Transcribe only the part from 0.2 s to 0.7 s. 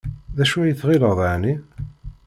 D acu